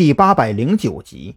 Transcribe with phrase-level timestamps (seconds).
[0.00, 1.36] 第八百零九集。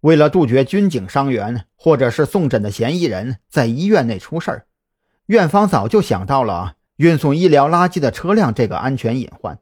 [0.00, 4.66] 为了杜绝军警伤员或者是送诊的嫌疑人在医院内出事儿，
[5.26, 9.60] 院方早就想到了运送医疗垃圾的车辆这个安全隐患，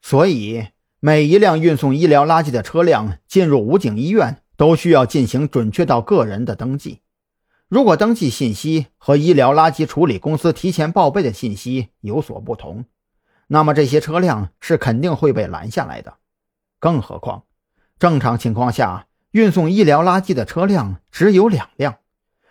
[0.00, 0.68] 所以
[0.98, 7.02] 每一辆运送医疗垃圾的车辆进入武警医院都需要进行准确到个人的登记。
[7.68, 12.86] 如果登记信息和医疗垃圾处理公司提前报备的信息有所不同，
[13.48, 16.14] 那么这些车辆是肯定会被拦下来的。
[16.82, 17.44] 更何况，
[18.00, 21.98] 正常情况下，运送医疗垃圾的车辆只有两辆，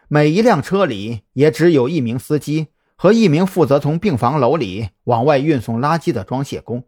[0.08, 6.86] 每一辆车里也只有一名司机和一名负责从病房楼里往外运送垃圾的装卸工。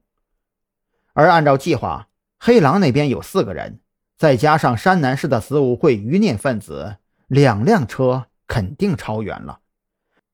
[1.12, 2.08] 而按照计划，
[2.40, 3.82] 黑狼那边有四个人，
[4.18, 6.96] 再加上山南市的子午会余孽分子。
[7.28, 9.60] 两辆车肯定超员了，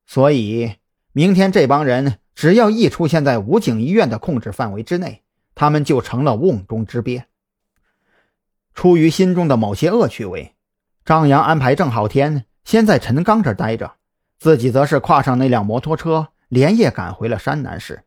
[0.06, 0.76] 所以
[1.12, 5.24] 明天这帮人只要一出现在武警医院的控制范围之内，
[5.60, 7.26] 他们就成了瓮中之鳖。
[8.74, 10.56] 出于心中的某些恶趣味，
[11.04, 13.96] 张扬安排郑浩天先在陈刚这待着，
[14.38, 18.06] 自己则是跨上那辆摩托车，连夜赶回了山南市。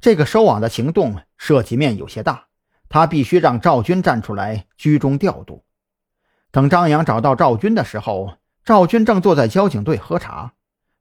[0.00, 2.46] 这个收网的行动涉及面有些大，
[2.88, 5.62] 他必须让赵军站出来居中调度。
[6.50, 10.54] 等张扬找到赵军的时候，赵军正坐在交警队喝茶，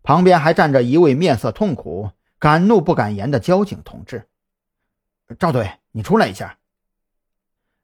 [0.04, 4.28] 旁边还站着一位面色痛苦、敢怒不敢言的交警同志。
[5.40, 6.58] 赵队，你出来一下。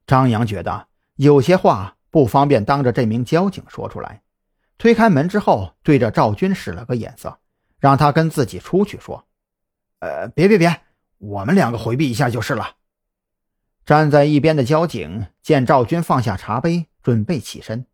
[0.05, 4.21] 张扬觉得有些话不方便当着这名交警说出来，
[4.77, 7.39] 推开门之后，对着赵军使了个眼色，
[7.79, 9.25] 让他跟自己出去说
[9.99, 10.81] ：“呃，别别别，
[11.17, 12.75] 我们两个回避一下就是了。”
[13.85, 16.87] 站在一边的交警见赵军放下茶杯。
[17.03, 17.85] 准备起身，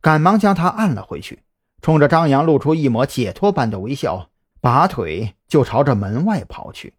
[0.00, 1.42] 赶忙将他按了回去，
[1.82, 6.94] 冲着张扬露出一抹解脱般的微笑，拔腿就朝着门外跑去。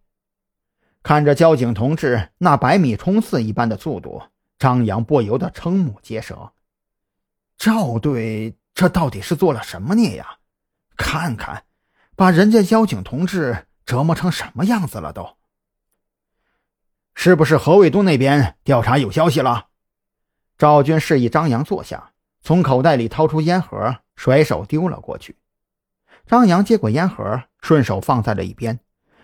[1.02, 4.22] 看着交警同志那百米冲刺一般的速度，
[4.58, 6.52] 张扬不由得瞠目结舌。
[7.58, 10.38] 赵队这到底是做了什么孽呀？
[10.96, 11.64] 看看，
[12.14, 15.36] 把人家交警同志折磨成什么样子了都。
[17.14, 19.66] 是不是何卫东那边调查有消息了？
[20.56, 25.36] 赵军示意张扬坐下，从口袋里掏出烟盒，甩手丢了过去。
[26.26, 28.78] 张扬接过烟盒，顺手放在了一边，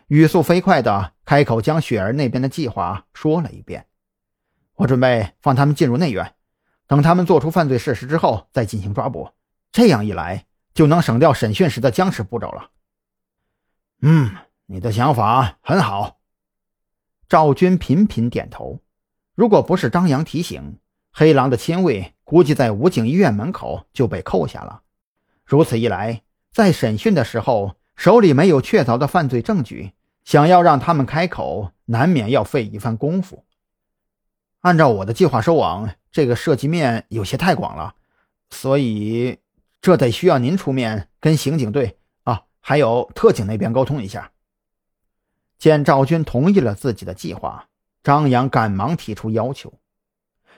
[0.08, 3.86] 语速飞快的开口将雪儿那边的计划说了一遍。
[4.74, 6.34] 我准备放他们进入内院，
[6.86, 9.30] 等他们做出犯罪事实之后再进行抓捕，
[9.70, 12.70] 这样一来就能省掉审讯时的僵持步骤了。
[14.00, 14.34] 嗯，
[14.66, 16.18] 你的想法很好。
[17.28, 18.80] 赵军频频点头。
[19.34, 20.78] 如果不是张扬提醒，
[21.12, 24.82] 黑狼的亲卫估计在武警医院门口就被扣下了。
[25.44, 29.92] 如此一来，在审讯的时候手里没有确凿的犯罪证据，
[30.28, 33.46] 想要让他们开口，难免要费一番功夫。
[34.60, 37.94] 按照我的计划收网，这个涉及面有些太广了，
[38.50, 39.38] 所以
[39.80, 44.30] 这得需要您出面跟刑警队啊，还有特警那边沟通一下。
[45.56, 47.68] 见赵军同意了自己的计划，
[48.02, 49.72] 张扬赶忙提出要求。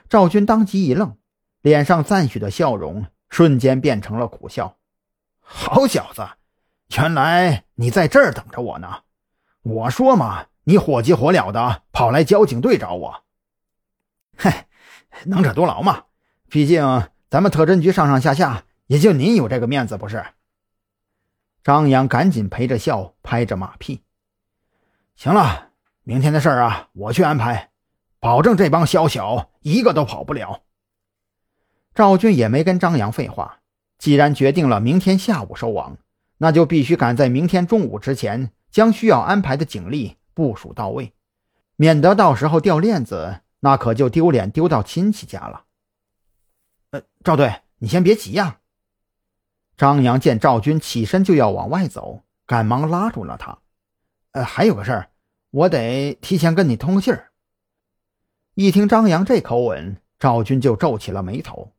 [0.09, 1.15] 赵军当即一愣，
[1.61, 4.75] 脸上赞许的笑容瞬间变成了苦笑。
[5.39, 6.27] 好小子，
[6.97, 9.03] 原来你在这儿等着我呢！
[9.63, 13.23] 我说嘛，你火急火燎的跑来交警队找我。
[14.37, 14.51] 嘿，
[15.25, 16.05] 能者多劳嘛，
[16.49, 16.83] 毕竟
[17.29, 20.25] 咱们特侦局上上下下也就您有这个面子，不是？
[21.63, 24.01] 张扬赶紧陪着笑，拍着马屁。
[25.15, 25.69] 行了，
[26.03, 27.69] 明天的事儿啊，我去安排。
[28.19, 30.63] 保证这帮宵小一个都跑不了。
[31.93, 33.59] 赵军也没跟张扬废话，
[33.97, 35.97] 既然决定了明天下午收网，
[36.37, 41.13] 那就必须赶在明天中午之前将需要安排的警力部署到位，
[41.75, 45.65] 免得到时候掉链子，那可就丢脸丢到亲戚家了。
[46.91, 48.59] 呃，赵队，你先别急呀。
[49.77, 53.59] 张扬见赵军起身就要往外走，赶忙拉住了他。
[54.31, 55.09] 呃，还有个事儿，
[55.49, 57.31] 我得提前跟你通个信儿。
[58.53, 61.73] 一听张扬这口吻，赵军就皱起了眉头，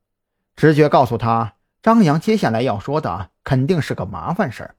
[0.57, 4.77] 直觉告诉他，张扬接下来要说的肯定是个麻烦事儿。